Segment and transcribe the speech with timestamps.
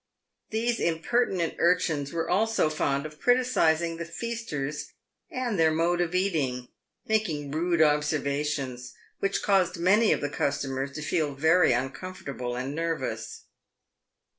[0.49, 4.93] These impertinent urchins were also fond of criticising the feasters
[5.29, 6.69] and their mode of eating,
[7.05, 12.73] making rude observations which caused many of the cus tomers to feel very uncomfortable and
[12.73, 13.43] nervous.